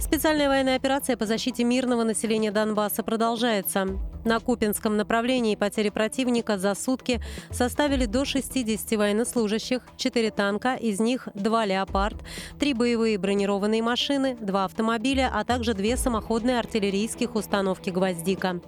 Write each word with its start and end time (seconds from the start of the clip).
Специальная 0.00 0.48
военная 0.48 0.76
операция 0.76 1.16
по 1.16 1.26
защите 1.26 1.62
мирного 1.62 2.04
населения 2.04 2.50
Донбасса 2.50 3.02
продолжается. 3.02 3.86
На 4.24 4.40
Купинском 4.40 4.96
направлении 4.96 5.54
потери 5.56 5.90
противника 5.90 6.56
за 6.58 6.74
сутки 6.74 7.20
составили 7.50 8.06
до 8.06 8.24
60 8.24 8.98
военнослужащих, 8.98 9.82
4 9.96 10.30
танка, 10.30 10.74
из 10.74 11.00
них 11.00 11.28
2 11.34 11.64
«Леопард», 11.66 12.16
3 12.58 12.74
боевые 12.74 13.18
бронированные 13.18 13.82
машины, 13.82 14.36
2 14.40 14.64
автомобиля, 14.64 15.30
а 15.32 15.44
также 15.44 15.74
2 15.74 15.96
самоходные 15.96 16.58
артиллерийских 16.58 17.34
установки 17.34 17.90
«Гвоздика». 17.90 18.60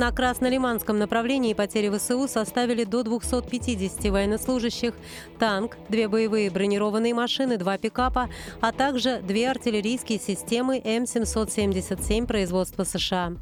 На 0.00 0.12
Краснолиманском 0.12 0.98
направлении 0.98 1.52
потери 1.52 1.90
ВСУ 1.94 2.26
составили 2.26 2.84
до 2.84 3.02
250 3.02 4.10
военнослужащих, 4.10 4.94
танк, 5.38 5.76
две 5.90 6.08
боевые 6.08 6.50
бронированные 6.50 7.12
машины, 7.12 7.58
два 7.58 7.76
пикапа, 7.76 8.30
а 8.62 8.72
также 8.72 9.20
две 9.20 9.50
артиллерийские 9.50 10.18
системы 10.18 10.78
М777 10.78 12.26
производства 12.26 12.84
США. 12.84 13.34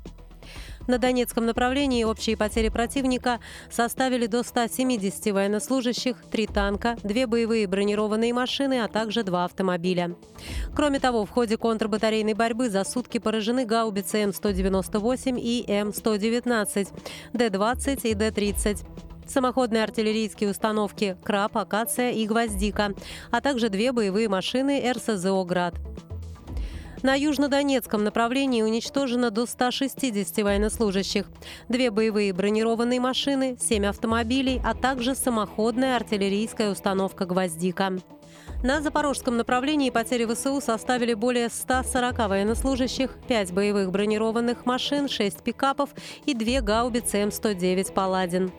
На 0.89 0.97
Донецком 0.97 1.45
направлении 1.45 2.03
общие 2.03 2.35
потери 2.35 2.71
противника 2.71 3.41
составили 3.71 4.27
до 4.27 4.43
170 4.43 5.35
военнослужащих, 5.35 6.17
три 6.31 6.47
танка, 6.47 6.97
две 7.05 7.27
боевые 7.27 7.67
бронированные 7.67 8.33
машины, 8.33 8.81
а 8.83 8.89
также 8.89 9.23
два 9.23 9.45
автомобиля. 9.45 10.17
Кроме 10.75 10.99
того, 10.99 11.27
в 11.27 11.31
ходе 11.31 11.59
контрбатарейной 11.59 12.33
борьбы 12.33 12.71
за 12.71 12.85
сутки 12.85 13.19
поражены 13.19 13.67
гаубицы 13.67 14.23
М198 14.23 15.39
и 15.39 15.67
М119, 15.69 16.89
Д-20 17.35 18.01
и 18.09 18.15
Д-30 18.15 18.87
самоходные 19.27 19.85
артиллерийские 19.85 20.49
установки 20.49 21.19
«Краб», 21.23 21.59
«Акация» 21.59 22.13
и 22.13 22.27
«Гвоздика», 22.27 22.95
а 23.31 23.43
также 23.43 23.69
две 23.69 23.93
боевые 23.93 24.31
машины 24.31 24.83
РСЗО 24.91 25.45
«Град». 25.45 25.75
На 27.03 27.15
южнодонецком 27.15 28.03
направлении 28.03 28.63
уничтожено 28.63 29.31
до 29.31 29.47
160 29.47 30.39
военнослужащих, 30.39 31.27
две 31.69 31.91
боевые 31.91 32.33
бронированные 32.33 32.99
машины, 32.99 33.57
семь 33.61 33.87
автомобилей, 33.87 34.61
а 34.65 34.75
также 34.75 35.15
самоходная 35.15 35.97
артиллерийская 35.97 36.71
установка 36.71 37.25
«Гвоздика». 37.25 37.99
На 38.65 38.81
запорожском 38.81 39.37
направлении 39.37 39.91
потери 39.91 40.25
ВСУ 40.25 40.61
составили 40.61 41.15
более 41.15 41.49
140 41.49 42.19
военнослужащих, 42.29 43.17
5 43.29 43.53
боевых 43.53 43.93
бронированных 43.93 44.67
машин, 44.67 45.09
6 45.09 45.45
пикапов 45.45 45.91
и 46.27 46.35
2 46.35 46.61
гаубицы 46.63 47.19
М-109 47.19 47.93
«Паладин». 47.93 48.51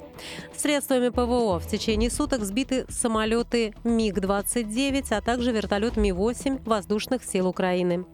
Средствами 0.55 1.09
ПВО 1.09 1.59
в 1.59 1.67
течение 1.67 2.09
суток 2.09 2.43
сбиты 2.43 2.85
самолеты 2.89 3.73
МиГ-29, 3.83 5.07
а 5.11 5.21
также 5.21 5.51
вертолет 5.51 5.97
Ми-8 5.97 6.61
воздушных 6.65 7.23
сил 7.23 7.47
Украины. 7.47 8.05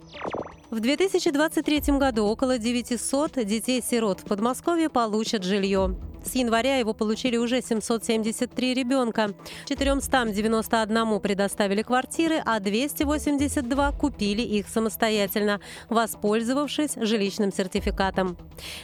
В 0.72 0.80
2023 0.80 1.98
году 1.98 2.26
около 2.26 2.58
900 2.58 3.46
детей-сирот 3.46 4.22
в 4.22 4.26
Подмосковье 4.26 4.90
получат 4.90 5.44
жилье. 5.44 5.96
С 6.26 6.34
января 6.34 6.78
его 6.78 6.94
получили 6.94 7.38
уже 7.38 7.62
773 7.62 8.74
ребенка. 8.74 9.34
491 9.68 11.20
предоставили 11.20 11.84
квартиры, 11.84 12.42
а 12.44 12.60
282 12.60 13.92
купили 13.92 14.42
их 14.42 14.68
самостоятельно, 14.68 15.62
воспользовавшись 15.88 16.96
жилищным 16.96 17.54
сертификатом. 17.54 18.38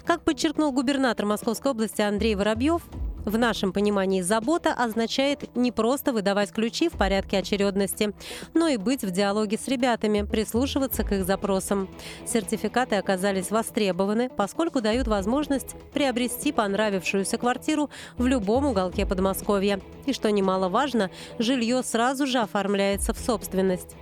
Как 0.05 0.23
подчеркнул 0.23 0.71
губернатор 0.71 1.25
Московской 1.25 1.71
области 1.71 2.01
Андрей 2.01 2.35
Воробьев, 2.35 2.83
в 3.25 3.37
нашем 3.37 3.73
понимании 3.73 4.21
забота 4.21 4.73
означает 4.73 5.55
не 5.55 5.71
просто 5.71 6.13
выдавать 6.13 6.51
ключи 6.51 6.89
в 6.89 6.93
порядке 6.93 7.37
очередности, 7.37 8.13
но 8.53 8.67
и 8.67 8.77
быть 8.77 9.03
в 9.03 9.11
диалоге 9.11 9.57
с 9.57 9.67
ребятами, 9.67 10.23
прислушиваться 10.23 11.03
к 11.03 11.11
их 11.11 11.25
запросам. 11.25 11.89
Сертификаты 12.25 12.95
оказались 12.95 13.51
востребованы, 13.51 14.29
поскольку 14.29 14.81
дают 14.81 15.07
возможность 15.07 15.75
приобрести 15.93 16.51
понравившуюся 16.51 17.37
квартиру 17.37 17.89
в 18.17 18.25
любом 18.25 18.65
уголке 18.65 19.05
Подмосковья. 19.05 19.79
И 20.05 20.13
что 20.13 20.31
немаловажно, 20.31 21.11
жилье 21.37 21.83
сразу 21.83 22.25
же 22.25 22.39
оформляется 22.39 23.13
в 23.13 23.19
собственность. 23.19 23.95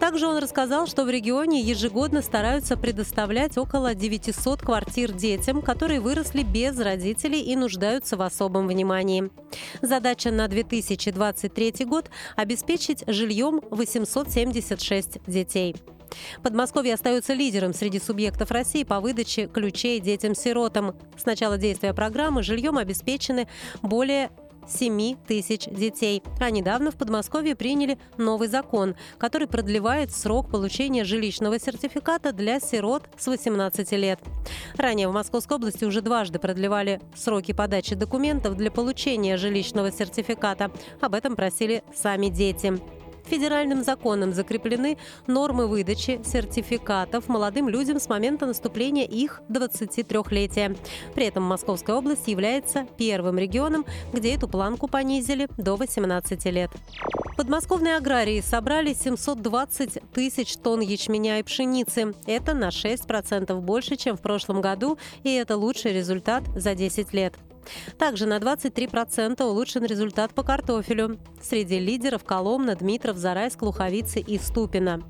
Также 0.00 0.26
он 0.26 0.38
рассказал, 0.38 0.86
что 0.86 1.04
в 1.04 1.10
регионе 1.10 1.60
ежегодно 1.60 2.22
стараются 2.22 2.76
предоставлять 2.76 3.56
около 3.58 3.94
900 3.94 4.60
квартир 4.60 5.12
детям, 5.12 5.62
которые 5.62 6.00
выросли 6.00 6.42
без 6.42 6.78
родителей 6.78 7.40
и 7.40 7.56
нуждаются 7.56 8.16
в 8.16 8.22
особом 8.22 8.66
внимании. 8.68 9.30
Задача 9.82 10.30
на 10.30 10.48
2023 10.48 11.84
год– 11.84 12.10
обеспечить 12.36 13.04
жильем 13.06 13.60
876 13.70 15.18
детей. 15.26 15.76
Подмосковье 16.42 16.94
остается 16.94 17.34
лидером 17.34 17.74
среди 17.74 17.98
субъектов 18.00 18.50
России 18.50 18.84
по 18.84 19.00
выдаче 19.00 19.46
ключей 19.46 20.00
детям-сиротам. 20.00 20.94
С 21.16 21.24
начала 21.24 21.58
действия 21.58 21.92
программы 21.94 22.42
жильем 22.42 22.78
обеспечены 22.78 23.48
более 23.82 24.30
7 24.68 25.16
тысяч 25.26 25.66
детей. 25.66 26.22
А 26.40 26.50
недавно 26.50 26.90
в 26.90 26.96
Подмосковье 26.96 27.54
приняли 27.56 27.98
новый 28.18 28.48
закон, 28.48 28.94
который 29.18 29.48
продлевает 29.48 30.12
срок 30.12 30.50
получения 30.50 31.04
жилищного 31.04 31.58
сертификата 31.58 32.32
для 32.32 32.60
сирот 32.60 33.04
с 33.16 33.26
18 33.26 33.92
лет. 33.92 34.20
Ранее 34.76 35.08
в 35.08 35.12
Московской 35.12 35.56
области 35.56 35.84
уже 35.84 36.00
дважды 36.00 36.38
продлевали 36.38 37.00
сроки 37.14 37.52
подачи 37.52 37.94
документов 37.94 38.56
для 38.56 38.70
получения 38.70 39.36
жилищного 39.36 39.92
сертификата. 39.92 40.70
Об 41.00 41.14
этом 41.14 41.36
просили 41.36 41.82
сами 41.94 42.28
дети. 42.28 42.78
Федеральным 43.26 43.82
законом 43.82 44.32
закреплены 44.32 44.98
нормы 45.26 45.66
выдачи 45.66 46.20
сертификатов 46.24 47.28
молодым 47.28 47.68
людям 47.68 47.98
с 47.98 48.08
момента 48.08 48.46
наступления 48.46 49.04
их 49.04 49.42
23-летия. 49.48 50.76
При 51.14 51.26
этом 51.26 51.42
Московская 51.42 51.96
область 51.96 52.28
является 52.28 52.86
первым 52.96 53.38
регионом, 53.38 53.84
где 54.12 54.34
эту 54.34 54.48
планку 54.48 54.86
понизили 54.88 55.48
до 55.58 55.76
18 55.76 56.44
лет. 56.46 56.70
Подмосковные 57.36 57.96
аграрии 57.96 58.40
собрали 58.40 58.94
720 58.94 59.98
тысяч 60.14 60.56
тонн 60.56 60.80
ячменя 60.80 61.38
и 61.38 61.42
пшеницы. 61.42 62.14
Это 62.26 62.54
на 62.54 62.68
6% 62.68 63.60
больше, 63.60 63.96
чем 63.96 64.16
в 64.16 64.22
прошлом 64.22 64.62
году, 64.62 64.98
и 65.22 65.34
это 65.34 65.56
лучший 65.56 65.92
результат 65.92 66.44
за 66.54 66.74
10 66.74 67.12
лет. 67.12 67.34
Также 67.98 68.26
на 68.26 68.38
23% 68.38 69.42
улучшен 69.42 69.84
результат 69.84 70.34
по 70.34 70.42
картофелю. 70.42 71.18
Среди 71.42 71.78
лидеров 71.78 72.24
Коломна, 72.24 72.74
Дмитров, 72.74 73.16
Зарайск, 73.16 73.62
Луховицы 73.62 74.20
и 74.20 74.38
Ступина. 74.38 75.02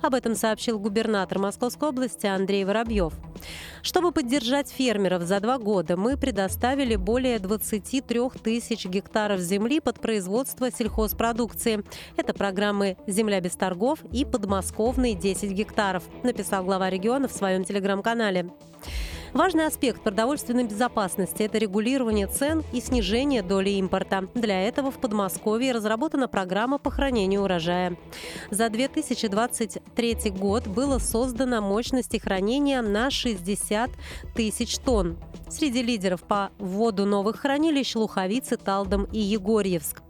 Об 0.00 0.14
этом 0.14 0.34
сообщил 0.34 0.78
губернатор 0.78 1.38
Московской 1.38 1.88
области 1.88 2.26
Андрей 2.26 2.64
Воробьев. 2.64 3.12
Чтобы 3.82 4.12
поддержать 4.12 4.70
фермеров 4.70 5.22
за 5.22 5.40
два 5.40 5.58
года, 5.58 5.96
мы 5.96 6.16
предоставили 6.16 6.96
более 6.96 7.38
23 7.38 8.20
тысяч 8.42 8.86
гектаров 8.86 9.40
земли 9.40 9.80
под 9.80 10.00
производство 10.00 10.70
сельхозпродукции. 10.70 11.84
Это 12.16 12.32
программы 12.32 12.96
«Земля 13.06 13.40
без 13.40 13.52
торгов» 13.52 13.98
и 14.12 14.24
«Подмосковные 14.24 15.14
10 15.14 15.50
гектаров», 15.50 16.04
написал 16.22 16.64
глава 16.64 16.90
региона 16.90 17.28
в 17.28 17.32
своем 17.32 17.64
телеграм-канале. 17.64 18.50
Важный 19.34 19.66
аспект 19.66 20.00
продовольственной 20.00 20.62
безопасности– 20.62 21.42
это 21.44 21.58
регулирование 21.58 22.28
цен 22.28 22.62
и 22.72 22.80
снижение 22.80 23.42
доли 23.42 23.70
импорта. 23.70 24.28
Для 24.34 24.62
этого 24.62 24.92
в 24.92 24.98
Подмосковье 25.00 25.72
разработана 25.72 26.28
программа 26.28 26.78
по 26.78 26.92
хранению 26.92 27.42
урожая. 27.42 27.96
За 28.52 28.68
2023 28.70 30.30
год 30.30 30.68
было 30.68 30.98
создано 31.00 31.60
мощности 31.60 32.18
хранения 32.18 32.80
на 32.80 33.10
60 33.10 33.90
тысяч 34.36 34.78
тонн. 34.78 35.18
Среди 35.48 35.82
лидеров 35.82 36.22
по 36.22 36.52
вводу 36.58 37.04
новых 37.04 37.40
хранилищ– 37.40 37.94
Луховицы, 37.96 38.56
Талдом 38.56 39.08
и 39.10 39.18
Егорьевск. 39.18 40.04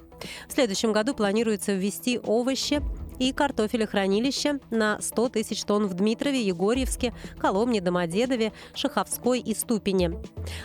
В 0.49 0.53
следующем 0.53 0.93
году 0.93 1.15
планируется 1.15 1.73
ввести 1.73 2.21
овощи, 2.23 2.83
и 3.19 3.33
картофелехранилища 3.33 4.61
на 4.71 5.01
100 5.01 5.29
тысяч 5.31 5.65
тонн 5.65 5.87
в 5.87 5.95
Дмитрове, 5.95 6.43
Егорьевске, 6.43 7.15
Коломне, 7.39 7.81
Домодедове, 7.81 8.53
Шаховской 8.75 9.41
и 9.41 9.55
Ступине. 9.55 10.21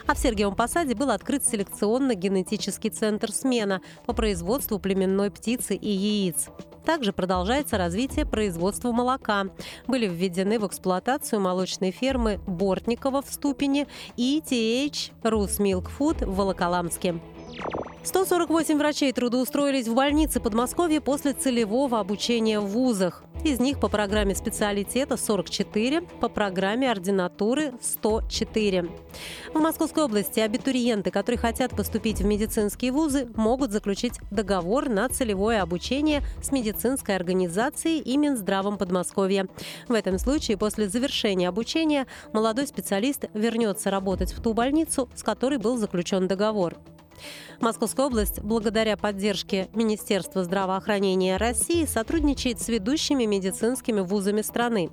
А 0.07 0.13
в 0.13 0.17
Сергиевом 0.17 0.55
Посаде 0.55 0.95
был 0.95 1.11
открыт 1.11 1.43
селекционно-генетический 1.45 2.89
центр 2.89 3.31
«Смена» 3.31 3.81
по 4.05 4.13
производству 4.13 4.79
племенной 4.79 5.31
птицы 5.31 5.75
и 5.75 5.89
яиц. 5.89 6.49
Также 6.85 7.13
продолжается 7.13 7.77
развитие 7.77 8.25
производства 8.25 8.91
молока. 8.91 9.45
Были 9.87 10.07
введены 10.07 10.59
в 10.59 10.65
эксплуатацию 10.65 11.39
молочные 11.39 11.91
фермы 11.91 12.39
Бортникова 12.47 13.21
в 13.21 13.29
Ступине 13.29 13.87
и 14.17 14.41
TH 14.43 15.11
Рус 15.23 15.59
Milk 15.59 15.87
Food 15.97 16.25
в 16.25 16.35
Волоколамске. 16.35 17.19
148 18.03 18.77
врачей 18.77 19.11
трудоустроились 19.11 19.87
в 19.87 19.93
больнице 19.93 20.39
Подмосковья 20.39 21.01
после 21.01 21.33
целевого 21.33 21.99
обучения 21.99 22.59
в 22.59 22.67
вузах. 22.67 23.23
Из 23.43 23.59
них 23.59 23.79
по 23.79 23.87
программе 23.87 24.35
специалитета 24.35 25.15
44, 25.15 26.01
по 26.01 26.27
программе 26.29 26.91
ординатуры 26.91 27.73
104. 27.81 28.89
В 29.53 29.59
Московской 29.59 30.03
области 30.03 30.39
абитуриенты, 30.39 31.11
которые 31.11 31.39
хотят 31.39 31.71
поступить 31.71 32.19
в 32.19 32.25
медицинские 32.25 32.91
вузы, 32.91 33.29
могут 33.35 33.71
заключить 33.71 34.19
договор 34.31 34.89
на 34.89 35.07
целевое 35.09 35.61
обучение 35.61 36.21
с 36.41 36.51
медицинской 36.51 37.15
организацией 37.15 37.99
и 37.99 38.17
Минздравом 38.17 38.77
Подмосковья. 38.77 39.47
В 39.87 39.93
этом 39.93 40.19
случае 40.19 40.57
после 40.57 40.89
завершения 40.89 41.47
обучения 41.47 42.07
молодой 42.33 42.67
специалист 42.67 43.25
вернется 43.33 43.89
работать 43.89 44.33
в 44.33 44.41
ту 44.41 44.53
больницу, 44.53 45.09
с 45.15 45.23
которой 45.23 45.59
был 45.59 45.77
заключен 45.77 46.27
договор. 46.27 46.77
Московская 47.59 48.05
область, 48.05 48.41
благодаря 48.41 48.97
поддержке 48.97 49.69
Министерства 49.73 50.43
здравоохранения 50.43 51.37
России, 51.37 51.85
сотрудничает 51.85 52.61
с 52.61 52.67
ведущими 52.67 53.25
медицинскими 53.25 54.01
вузами 54.01 54.41
страны. 54.41 54.89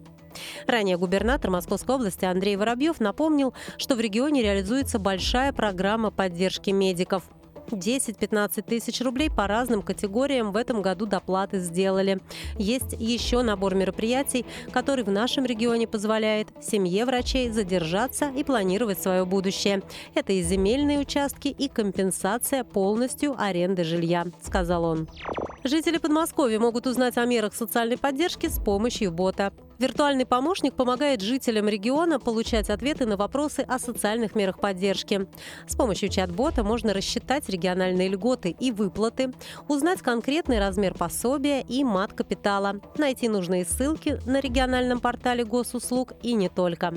Ранее 0.67 0.99
губернатор 0.99 1.51
Московской 1.51 1.95
области 1.95 2.25
Андрей 2.25 2.57
Воробьев 2.57 3.01
напомнил, 3.01 3.55
что 3.79 3.95
в 3.95 4.01
регионе 4.01 4.43
реализуется 4.43 4.99
большая 4.99 5.53
программа 5.53 6.11
поддержки 6.11 6.71
медиков. 6.71 7.25
10-15 7.73 8.63
тысяч 8.63 9.01
рублей 9.01 9.31
по 9.31 9.47
разным 9.47 9.83
категориям 9.83 10.53
в 10.53 10.57
этом 10.57 10.83
году 10.83 11.07
доплаты 11.07 11.59
сделали. 11.59 12.21
Есть 12.59 12.95
еще 12.99 13.43
набор 13.43 13.75
мероприятий, 13.75 14.45
который 14.73 15.05
в 15.05 15.11
нашем 15.11 15.45
регионе 15.45 15.87
позволяет 15.87 16.49
семье 16.63 17.05
врачей 17.05 17.51
задержаться 17.51 18.31
и 18.37 18.45
планировать 18.45 19.01
свое 19.01 19.25
будущее. 19.25 19.83
Это 20.15 20.33
и 20.33 20.43
земельные 20.43 21.01
участки, 21.01 21.49
и 21.49 21.69
компенсация 21.69 22.65
полностью 22.65 23.35
аренды 23.39 23.85
жилья, 23.85 24.27
сказал 24.43 24.85
он. 24.85 25.09
Жители 25.65 25.99
Подмосковья 25.99 26.61
могут 26.61 26.87
узнать 26.87 27.17
о 27.17 27.25
мерах 27.25 27.55
социальной 27.55 27.99
поддержки 27.99 28.49
с 28.49 28.61
помощью 28.61 29.11
бота. 29.11 29.53
Виртуальный 29.79 30.25
помощник 30.25 30.73
помогает 30.75 31.21
жителям 31.21 31.69
региона 31.69 32.19
получать 32.19 32.71
ответы 32.71 33.05
на 33.05 33.19
вопросы 33.19 33.61
о 33.61 33.79
социальных 33.79 34.35
мерах 34.35 34.59
поддержки. 34.59 35.27
С 35.69 35.77
помощью 35.77 36.09
чат-бота 36.09 36.65
можно 36.65 36.95
рассчитать 36.95 37.49
региональные 37.51 38.09
льготы 38.09 38.57
и 38.59 38.73
выплаты, 38.73 39.35
узнать 39.69 40.01
конкретный 40.01 40.61
размер 40.61 40.95
пособия 40.95 41.61
и 41.61 41.85
мат 41.85 42.15
капитала, 42.15 42.81
найти 42.97 43.29
нужные 43.29 43.67
ссылки 43.67 44.19
на 44.25 44.41
региональном 44.41 45.01
портале 45.01 45.45
госуслуг 45.45 46.15
и 46.23 46.33
не 46.33 46.49
только. 46.49 46.95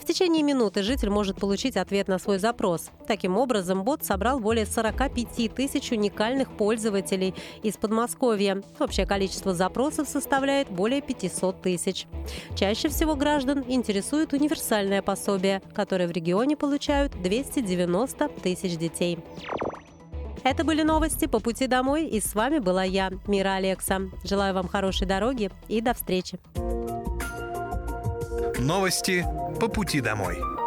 В 0.00 0.04
течение 0.04 0.42
минуты 0.42 0.82
житель 0.82 1.10
может 1.10 1.36
получить 1.38 1.76
ответ 1.76 2.08
на 2.08 2.18
свой 2.18 2.38
запрос. 2.38 2.90
Таким 3.06 3.36
образом, 3.36 3.84
бот 3.84 4.04
собрал 4.04 4.40
более 4.40 4.66
45 4.66 5.54
тысяч 5.54 5.92
уникальных 5.92 6.50
пользователей 6.50 7.34
из 7.62 7.76
Подмосковья. 7.76 8.62
Общее 8.80 9.06
количество 9.06 9.54
запросов 9.54 10.08
составляет 10.08 10.68
более 10.68 11.00
500 11.00 11.62
тысяч. 11.62 12.07
Чаще 12.54 12.88
всего 12.88 13.14
граждан 13.14 13.64
интересует 13.66 14.32
универсальное 14.32 15.02
пособие, 15.02 15.62
которое 15.74 16.06
в 16.06 16.10
регионе 16.10 16.56
получают 16.56 17.20
290 17.22 18.28
тысяч 18.42 18.76
детей. 18.76 19.18
Это 20.44 20.64
были 20.64 20.82
новости 20.82 21.26
по 21.26 21.40
пути 21.40 21.66
домой, 21.66 22.06
и 22.06 22.20
с 22.20 22.34
вами 22.34 22.58
была 22.58 22.84
я, 22.84 23.10
Мира 23.26 23.54
Алекса. 23.54 24.02
Желаю 24.24 24.54
вам 24.54 24.68
хорошей 24.68 25.06
дороги 25.06 25.50
и 25.68 25.80
до 25.80 25.94
встречи. 25.94 26.38
Новости 28.58 29.24
по 29.60 29.68
пути 29.68 30.00
домой. 30.00 30.57